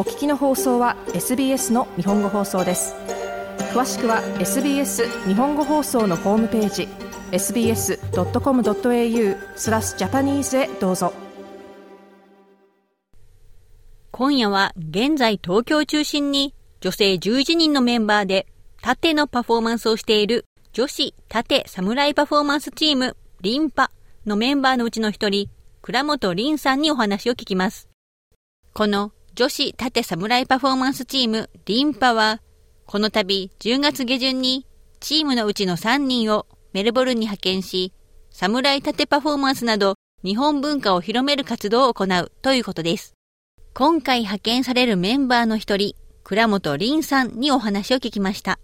[0.00, 2.94] お聞きの放送は SBS の日本語放送です
[3.74, 6.88] 詳しくは SBS 日本語放送のホームページ
[7.32, 7.98] sbs.com.au
[9.56, 11.12] スラスジャパニーズへどうぞ
[14.10, 18.46] 今夜は現在東京を中心に女性11人のメンバーで
[18.80, 23.90] 縦のパフォーマンスをしている女子縦侍パフォーマンスチームリンパ
[24.24, 25.50] のメンバーのうちの一人
[25.82, 27.90] 倉本凛さんにお話を聞きます。
[28.72, 32.40] この女子縦侍パフォーマンスチームリンパは、
[32.86, 34.66] この度10月下旬に
[34.98, 37.92] チームのうちの3人をメルボルンに派遣し、
[38.30, 43.14] 侍縦パフォーマンスなど日本文化を広める活動を行うということです。
[43.72, 48.58] 今回派遣されるメンバーの一人、倉本凛さんにお話を聞きました。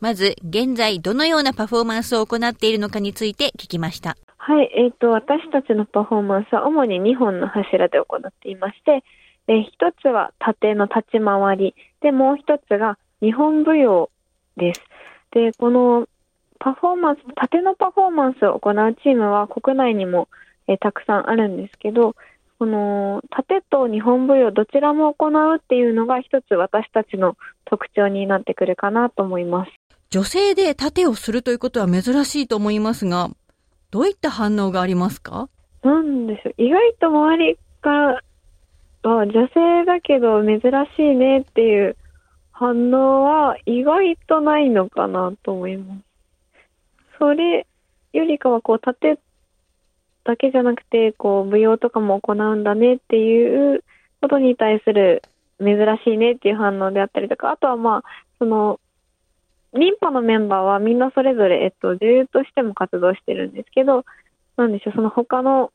[0.00, 4.16] まず、現在どのようなパフォーマンスを行っているのかについて聞きました。
[4.36, 9.02] はい、えっ、ー、と、私たちのパフォーマンスは主に2本の柱で行っていまして、
[9.46, 11.74] で、一つは縦の立ち回り。
[12.00, 14.10] で、もう一つが日本舞踊
[14.56, 14.82] です。
[15.32, 16.08] で、この
[16.58, 20.28] パフォーマンス、縦のパフォーマンスを行うチームは国内にも、
[20.66, 22.16] えたくさんあるんですけど、
[22.58, 27.36] この縦と日本舞踊どちらも行うっていうのが一つ私たちの
[27.66, 29.72] 特徴になってくるかなと思います。
[30.08, 33.28] 女性で盾をするということは珍しいと思いますが、
[33.90, 35.50] どういった反応がありますか？
[35.82, 36.54] なんでしょう。
[36.56, 38.22] 意外と周りから
[39.04, 40.60] あ女性だけど珍
[40.96, 41.96] しいねっていう
[42.52, 46.00] 反応は意外とないのかなと思います。
[47.18, 47.66] それ
[48.12, 49.18] よりかはこう盾
[50.24, 53.84] だけじゃなくてこう舞踊とかも行うんだねっていう
[54.20, 55.22] ことに対する
[55.60, 58.02] 珍しいねっていう反応であったりとか、あとはまあ、
[58.38, 58.80] その、
[59.74, 64.04] リンパのメンバーはみんなそれぞれ、えっと、女優としても活動してるんですけど、
[64.56, 65.72] なんでしょう、その他の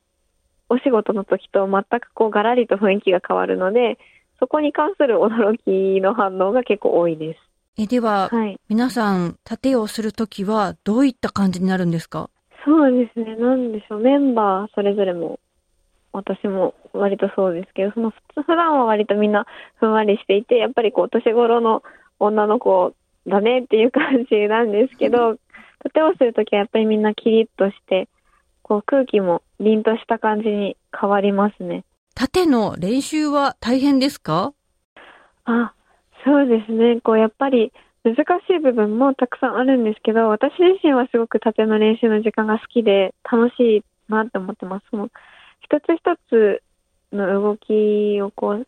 [0.69, 3.97] お仕事の時と全くこうガラリと雰囲気が変わるので、
[4.39, 7.39] そこに関する驚きの反応が結構多いです。
[7.77, 12.29] え、では、はい、皆さん、盾をするときはどういった感じになるんですか？
[12.65, 15.39] そうですね、なんでしょう、メンバーそれぞれも、
[16.11, 19.45] 私も割とそうですけど、その普段は割とみんな
[19.75, 21.83] ふんわりしていて、やっぱりこう、年頃の
[22.19, 22.93] 女の子
[23.27, 25.37] だねっていう感じなんですけど、
[25.83, 28.09] 盾をするときはやっぱりみんなキリッとして、
[28.69, 31.83] こう空気も凛とした感じに変わりますね。
[32.13, 34.53] 縦の練習は大変ですか？
[35.45, 35.73] あ、
[36.23, 37.01] そうですね。
[37.01, 38.21] こうやっぱり難し
[38.55, 44.85] い部分もたくさんあるんですけど、私自身はすごく縦の練習の時間が好きで楽しいなって思ってます。
[44.91, 45.09] その
[45.61, 46.61] 一つ一つ
[47.11, 48.67] の動きをこう、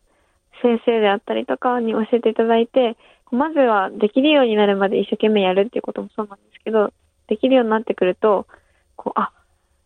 [0.60, 2.96] 先生であったりとかに教えていただいて、
[3.30, 6.92] まずはできるようになるまで一生懸命やるっていうこともそうなんですけど、
[7.28, 8.46] できるようになってくると、
[8.96, 9.32] こう、あ、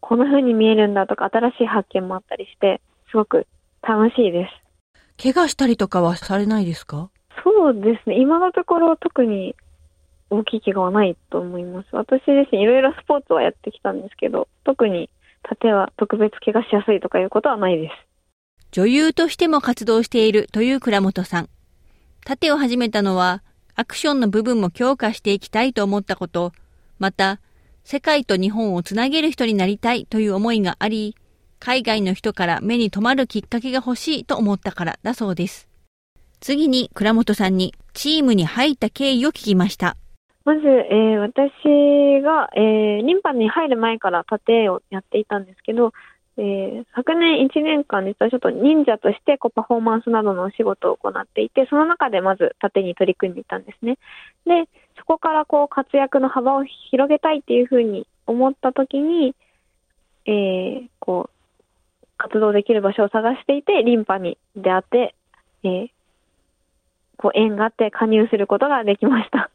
[0.09, 2.81] こんな風に見えるんだとか、新しい発見もあったりして、
[3.11, 3.49] すごく
[3.83, 4.53] 楽しいです。
[5.21, 7.11] 怪我したりとかはされないですか？
[7.43, 8.21] そうですね。
[8.21, 9.57] 今のところ特に
[10.31, 11.89] 大きい怪我はないと思います。
[11.91, 15.11] 私自身いろいろスポーツはやってきたんですけど、特に
[15.43, 17.93] 盾は特別怪我しやすいとかいうことはないです。
[18.71, 21.49] 女優としても活動しているという倉本さん。
[22.25, 23.43] 盾を始めたのは、
[23.75, 26.53] アクションの部分も強化していきたいと思ったこと、
[27.01, 27.41] また、
[27.89, 31.15] 世界と日本をつなげる人になりたいという思いがあり、
[31.61, 35.69] 海外の人から目に留まるきっかけが欲しいと思ったからだそうです。
[36.41, 39.97] 次に倉本さんにチームに入った経緯を聞きました。
[40.45, 45.93] まず、えー、私が、えー、リンパに入る前から盾をやっていたんですけど、
[46.39, 53.97] えー、昨年1年間実はちょっと忍者としてこうパフォーマンスなどのお仕事を行っていて、その中でまず盾に取り組んでいたんですね。
[54.45, 54.69] で、
[55.07, 59.35] こからこう活躍の幅を広げたいっていうふうに思った時に、
[60.27, 65.15] えー、こう、活動できる場所を探していて、リンパに出会って、
[65.63, 65.89] えー、
[67.19, 69.51] こう縁があって加入することができました。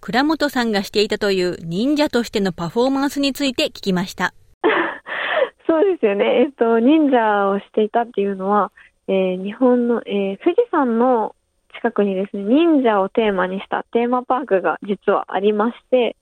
[0.00, 4.34] 倉本さんがしていたという忍者としてのパフォーマンスについて聞きました。
[5.66, 6.42] そうですよね。
[6.42, 8.72] えっと、忍者をしていたっていうのは、
[9.08, 11.34] えー、日本の、えー、富士山の
[11.76, 16.16] 近くにですね、忍者をテーマにしたテーマパークが実はありまして、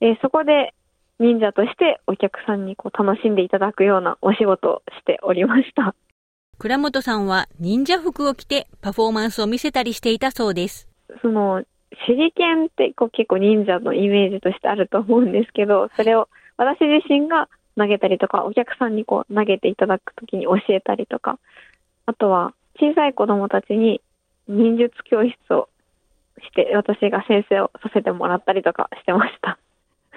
[0.00, 0.74] えー、そこで
[1.18, 5.94] 忍者としてお客さんにこう楽しんでいただくようなお仕事をしておりました。
[6.58, 10.88] 倉本さんは忍者服を着てパフォーマンスを見せたりしていたそうです。
[11.22, 11.64] その、
[12.06, 21.38] 手裏剣ってこう結構忍者のイメージとしてあると思うんですけど、それを私自身が投げたりとか、お客さんにこう投げていただくときに教えたりとか、
[22.06, 24.00] あとは小さい子供たちに
[24.48, 25.68] 忍術教室を
[26.40, 29.58] して、私が先生をさせてもらったりとかしてました。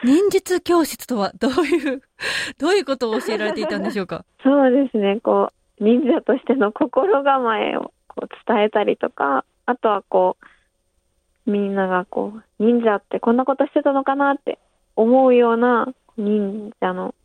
[0.04, 2.02] 忍術教室とはどういう、
[2.60, 4.26] どういうことを教えられていたんでしょうか？
[4.44, 10.38] そうですね、こう、忍者としての心構えをこう伝えたりとか、あとはこ
[11.46, 14.60] う、みんながこう、忍者ってこんなことしてたのかなって
[14.96, 15.88] 思うような
[16.18, 17.16] 忍者の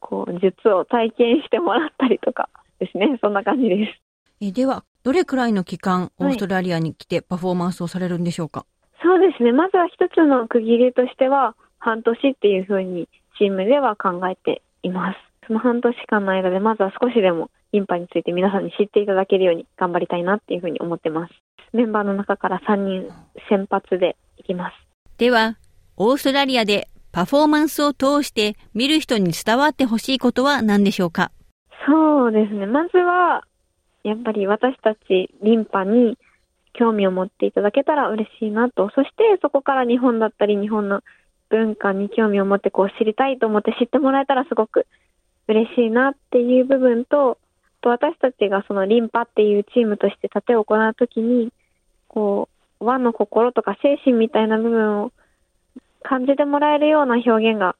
[0.00, 2.48] こう、術を体験してもらったりとか
[2.78, 3.18] ですね。
[3.20, 4.00] そんな感じです。
[4.40, 8.66] えでは、どれくらいの期間、オーストラリアに来てパフォーマンスをされるんでしょうか、
[9.02, 9.50] そうですね。
[9.52, 15.18] まずは一つの区切りとしては、半年っていうふうにチームでは考えています。
[15.48, 21.34] その半年間の間で、まずは少しでもインパについて皆さんに知っていただけるように頑張りたいなっていうふうに思ってます。
[21.72, 23.10] メンバーの中から3人
[23.48, 24.76] 先発でいきます。
[25.18, 25.56] では、
[25.96, 31.32] オーストラリアでパフォーマンスを通して見る人に伝わってほしいことは何でしょうか？
[31.86, 32.66] そうですね。
[32.66, 33.42] まずは、
[34.04, 36.18] やっぱり私たちリンパに
[36.72, 38.90] 興味を持っていただけたら嬉しいなと。
[38.94, 41.02] そしてそこから日本だったり日本の
[41.50, 44.86] 文化に興味を持ってこう知りたいと思って知ってもらえたらすごく
[45.48, 47.38] 嬉しいなっていう部分と、
[47.82, 51.52] と私たちがそのリンパっていうチームとして盾を行うときに、
[52.08, 52.48] こ
[52.80, 55.12] う、和の心とか精神みたいな部分を
[56.02, 57.76] 感じてもらえるような表現が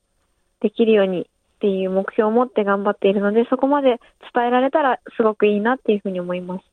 [0.61, 1.29] できるように
[1.63, 4.01] っていう目標を持って頑張っているので、そこまで
[4.35, 6.65] 伝えられたらすごくいいなっていうふうに思います。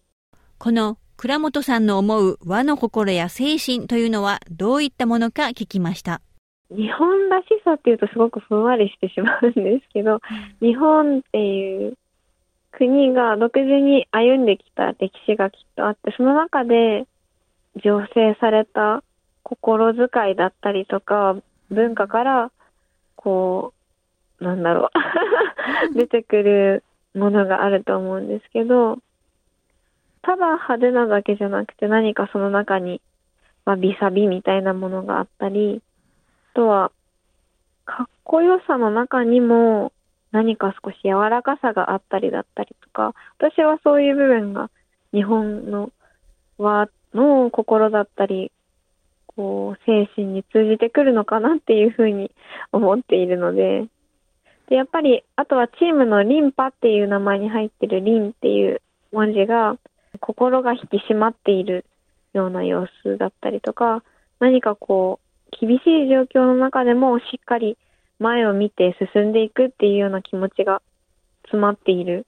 [0.57, 6.21] この倉本さんの思う和の心や精神というのはどういったものか聞きました。
[6.71, 10.21] 日本らしさっていうとすごくふんわりしてしまうんですけど、
[10.59, 11.93] 日本っていう
[12.71, 17.05] 国が独自に歩んできた歴史がきっとあって、その中で
[17.77, 19.03] 醸成された
[19.43, 21.35] 心遣いだったりとか、
[21.69, 22.51] 文化から、
[23.15, 23.78] こう、
[24.39, 24.89] なんだろ
[25.91, 25.93] う。
[25.95, 26.83] 出てくる
[27.13, 28.99] ものがあると思うんですけど、
[30.21, 33.01] ただ派手なだけじゃなくて何かその中に、
[33.65, 35.81] わびさびみたいなものがあったり、
[36.53, 36.91] あとは、
[37.85, 39.91] かっこよさの中にも
[40.31, 44.69] 何か少し柔らかさがあったりだったりとか、私はそういう部分が
[45.11, 45.91] 日本の
[46.57, 48.51] 和の心だったり、
[49.27, 52.31] こう、精神に通じてくるのかなっていうふうに
[52.71, 53.87] 思っているので、
[54.69, 58.81] で、やっぱり、あとはチームのリンパっていう名前に入ってるリンっていう
[59.11, 59.77] 文字が、
[60.19, 61.85] 心が引き締まっている
[62.33, 64.03] ような様子だったりとか、
[64.39, 65.19] 何かこ
[65.51, 67.77] う、厳しい状況の中でもしっかり
[68.19, 70.81] 前を見て進んでいくっていうような気持ちが
[71.43, 72.27] 詰まっている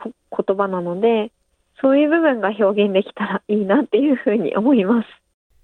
[0.00, 1.32] 言葉なので、
[1.80, 5.08] そういう部分が表現できたらいいなっていうふうに思います。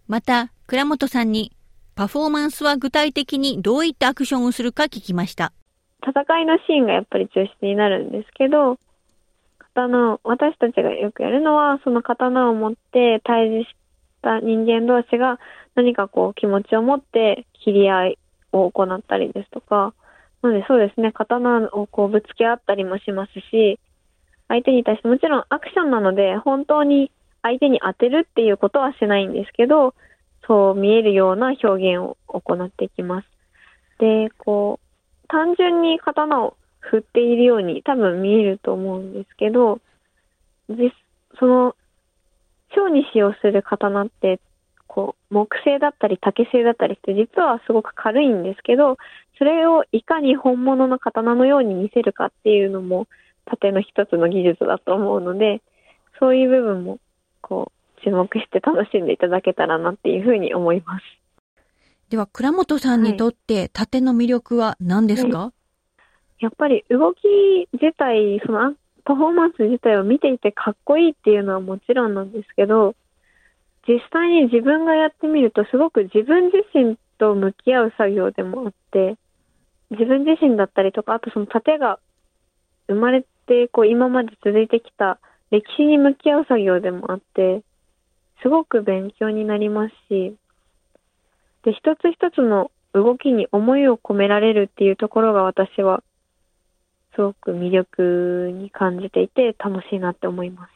[0.09, 1.53] また、倉本さんに、
[1.95, 5.53] パフォーマンスは具体的にどういったアクションをするか聞きました。
[6.07, 8.79] 戦いのシーンがやっぱり中心になるんですけど、
[9.75, 13.69] 刀私たちがよくやるのは、その刀を持って対峙し
[14.23, 15.39] た人間同士が
[15.75, 18.19] 何かこう気持ちを持って切り合い
[18.53, 19.95] を行ったりですとか、
[20.43, 23.79] なのでそうですね、刀をこうぶつけ合ったりもしますし、
[24.49, 27.11] 相手に対してもちろんアクションなので本当に
[27.43, 29.95] 相手に当てるっていうことはしないんですけど、
[30.47, 33.29] そう見えるような表現を行っていきます。
[33.99, 34.88] で、こう、
[35.29, 39.81] 単純に刀を振っているように多分見えると思うんですけど、
[40.69, 40.93] 実、
[41.39, 41.75] その、
[42.75, 44.41] 蝶に使用する刀って、
[44.87, 48.97] こう、木製だったり竹製だったりして実はすごく軽いんですけど、
[49.39, 53.07] それをいかに本物の刀のように見せるかっていうのも、
[53.47, 55.63] 盾の一つの技術だと思うので、
[56.19, 56.99] そういう部分も
[57.41, 61.03] こう、注目して楽しんでいただけたらなっていうふうに思います。
[62.11, 65.53] では、倉本さんにとって、盾の魅力は何ですか、は
[66.41, 67.19] い、やっぱり動き
[67.73, 68.75] 自体、その
[69.05, 72.95] パフォーマンス自体を見ていてかっこいいっていうのはもちろんなんですけど、
[73.87, 79.17] 実際に自分がやってみるとすごく自分自身と向き合う作業でもあって、
[79.91, 81.99] 自分自身だったりとか、あとその盾が
[82.87, 85.19] 生まれて、こう今まで続いてきた
[85.51, 87.63] 歴史に向き合う作業でもあって、
[88.43, 90.37] すごく勉強になりますし、
[91.65, 96.03] で、一つ一つの動きに思いを込められるっていうところが私は、
[97.15, 100.73] すごく魅力に感じていて楽しいなって思います。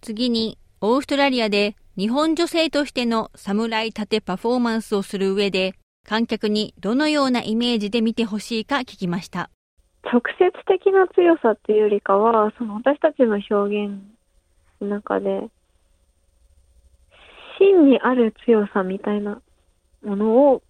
[0.00, 9.50] 次に、オーストラリアで日本女性としての侍盾パフォーマンスをする上で、観客にどのようなイメージで見てほしいか聞きました。
[10.04, 14.00] 直接的な強さっていうよりかは、その私たちの表現
[14.80, 15.48] の中で、
[17.58, 19.40] 真にある強さみたいな
[20.06, 20.62] ものを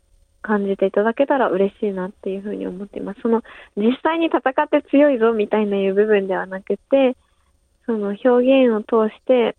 [0.42, 3.20] 感じていただけたら嬉しいなっていうふうに思っています。
[3.20, 3.42] その
[3.76, 7.16] 実際に戦って強いぞみたいないう部分ではなくて、
[7.84, 9.56] その表現を通して、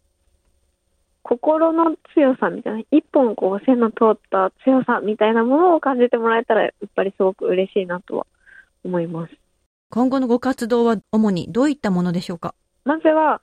[1.23, 8.25] 心の強さみたいな、一本こう線の通った強さみたいなものを感じてもらえたら、やっぱりすごく嬉しいなとは
[8.85, 9.33] 思います。
[9.89, 12.55] 今後のご活動は主にどういったものでしょうか？
[12.85, 13.41] まずは、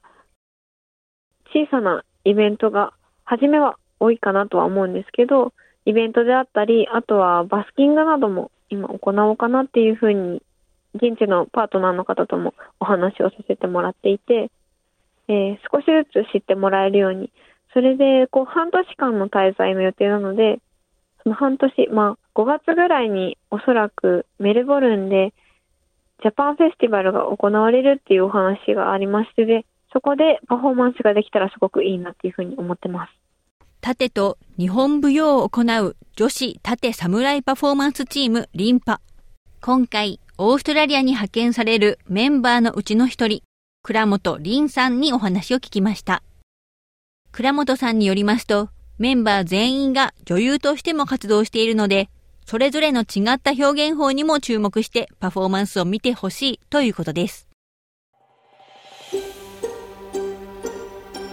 [1.52, 5.52] 小さなイベントが、初めは多いかなとは思うんですけど、
[5.86, 10.42] イベントであったり、あとはバスキングなども今行おうかなっていうふうに、
[10.94, 14.50] 現地のパートナーの方ともお話をさせてもらっていて、
[15.28, 17.30] えー、少しずつ知ってもらえるように、
[17.72, 20.60] それで、こう、半年間の滞在の予定なので、
[21.24, 25.32] その半年、まあ、5月ぐらいにおそらくメルボルンで、
[26.22, 33.23] ジャパンフェスティバルが行われるっていうお話がありましてで、そこでパフォーマンスができたらすごくいいなっていうふうに思ってます。
[33.84, 39.02] 盾と日本舞踊を行う女子盾侍パフォーマンスチームリンパ。
[39.60, 43.42] 今回、オーストラリアに派遣されるメンバーのうちの一人、
[43.82, 46.22] 倉本凛さんにお話を聞きました。
[47.30, 52.08] 倉本さんによりますと、メンバー全員が女優としても活動しているので、
[52.46, 57.48] それぞれの違った表現法にも注目してパフォーマンスを見てほしいということです。